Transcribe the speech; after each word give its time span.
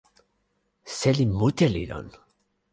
seli 0.97 1.25
mute 1.37 1.67
li 1.73 1.83
lon. 1.91 2.07